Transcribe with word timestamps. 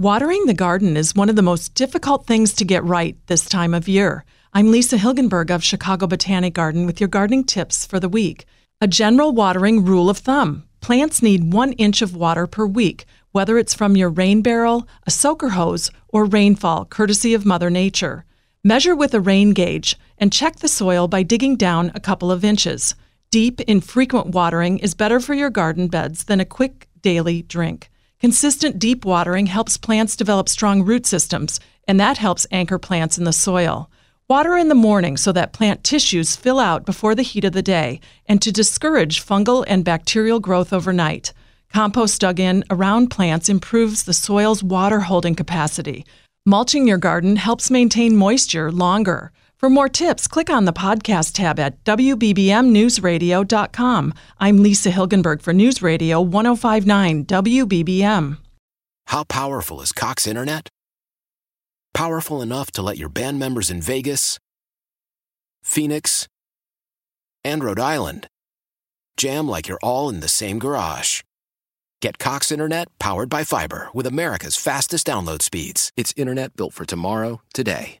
Watering 0.00 0.46
the 0.46 0.54
garden 0.54 0.96
is 0.96 1.14
one 1.14 1.28
of 1.28 1.36
the 1.36 1.40
most 1.40 1.76
difficult 1.76 2.26
things 2.26 2.52
to 2.54 2.64
get 2.64 2.82
right 2.82 3.16
this 3.28 3.44
time 3.44 3.72
of 3.72 3.86
year. 3.86 4.24
I'm 4.52 4.72
Lisa 4.72 4.96
Hilgenberg 4.96 5.52
of 5.52 5.62
Chicago 5.62 6.08
Botanic 6.08 6.52
Garden 6.52 6.84
with 6.84 7.00
your 7.00 7.06
gardening 7.06 7.44
tips 7.44 7.86
for 7.86 8.00
the 8.00 8.08
week. 8.08 8.44
A 8.80 8.88
general 8.88 9.30
watering 9.30 9.84
rule 9.84 10.10
of 10.10 10.18
thumb 10.18 10.64
plants 10.80 11.22
need 11.22 11.52
one 11.52 11.74
inch 11.74 12.02
of 12.02 12.16
water 12.16 12.48
per 12.48 12.66
week, 12.66 13.04
whether 13.30 13.56
it's 13.56 13.72
from 13.72 13.96
your 13.96 14.08
rain 14.08 14.42
barrel, 14.42 14.88
a 15.06 15.12
soaker 15.12 15.50
hose, 15.50 15.92
or 16.08 16.24
rainfall, 16.24 16.86
courtesy 16.86 17.32
of 17.32 17.46
Mother 17.46 17.70
Nature. 17.70 18.24
Measure 18.64 18.96
with 18.96 19.14
a 19.14 19.20
rain 19.20 19.52
gauge 19.52 19.96
and 20.18 20.32
check 20.32 20.56
the 20.56 20.66
soil 20.66 21.06
by 21.06 21.22
digging 21.22 21.54
down 21.54 21.92
a 21.94 22.00
couple 22.00 22.32
of 22.32 22.44
inches. 22.44 22.96
Deep, 23.30 23.60
infrequent 23.60 24.30
watering 24.30 24.80
is 24.80 24.92
better 24.92 25.20
for 25.20 25.34
your 25.34 25.50
garden 25.50 25.86
beds 25.86 26.24
than 26.24 26.40
a 26.40 26.44
quick 26.44 26.88
daily 27.00 27.42
drink. 27.42 27.92
Consistent 28.24 28.78
deep 28.78 29.04
watering 29.04 29.44
helps 29.44 29.76
plants 29.76 30.16
develop 30.16 30.48
strong 30.48 30.82
root 30.82 31.04
systems, 31.04 31.60
and 31.86 32.00
that 32.00 32.16
helps 32.16 32.46
anchor 32.50 32.78
plants 32.78 33.18
in 33.18 33.24
the 33.24 33.34
soil. 33.34 33.90
Water 34.28 34.56
in 34.56 34.70
the 34.70 34.74
morning 34.74 35.18
so 35.18 35.30
that 35.32 35.52
plant 35.52 35.84
tissues 35.84 36.34
fill 36.34 36.58
out 36.58 36.86
before 36.86 37.14
the 37.14 37.20
heat 37.20 37.44
of 37.44 37.52
the 37.52 37.60
day, 37.60 38.00
and 38.24 38.40
to 38.40 38.50
discourage 38.50 39.22
fungal 39.22 39.62
and 39.68 39.84
bacterial 39.84 40.40
growth 40.40 40.72
overnight. 40.72 41.34
Compost 41.70 42.22
dug 42.22 42.40
in 42.40 42.64
around 42.70 43.10
plants 43.10 43.50
improves 43.50 44.04
the 44.04 44.14
soil's 44.14 44.62
water 44.62 45.00
holding 45.00 45.34
capacity. 45.34 46.06
Mulching 46.46 46.88
your 46.88 46.96
garden 46.96 47.36
helps 47.36 47.70
maintain 47.70 48.16
moisture 48.16 48.72
longer. 48.72 49.32
For 49.64 49.70
more 49.70 49.88
tips, 49.88 50.28
click 50.28 50.50
on 50.50 50.66
the 50.66 50.74
podcast 50.74 51.32
tab 51.32 51.58
at 51.58 51.82
WBBMNewsRadio.com. 51.84 54.14
I'm 54.38 54.62
Lisa 54.62 54.90
Hilgenberg 54.90 55.40
for 55.40 55.54
News 55.54 55.80
Radio 55.80 56.20
1059 56.20 57.24
WBBM. 57.24 58.36
How 59.06 59.24
powerful 59.24 59.80
is 59.80 59.92
Cox 59.92 60.26
Internet? 60.26 60.68
Powerful 61.94 62.42
enough 62.42 62.70
to 62.72 62.82
let 62.82 62.98
your 62.98 63.08
band 63.08 63.38
members 63.38 63.70
in 63.70 63.80
Vegas, 63.80 64.38
Phoenix, 65.62 66.28
and 67.42 67.64
Rhode 67.64 67.80
Island 67.80 68.26
jam 69.16 69.48
like 69.48 69.66
you're 69.66 69.80
all 69.82 70.10
in 70.10 70.20
the 70.20 70.28
same 70.28 70.58
garage. 70.58 71.22
Get 72.02 72.18
Cox 72.18 72.52
Internet 72.52 72.88
powered 72.98 73.30
by 73.30 73.44
fiber 73.44 73.88
with 73.94 74.06
America's 74.06 74.56
fastest 74.56 75.06
download 75.06 75.40
speeds. 75.40 75.90
It's 75.96 76.12
internet 76.18 76.54
built 76.54 76.74
for 76.74 76.84
tomorrow, 76.84 77.40
today. 77.54 78.00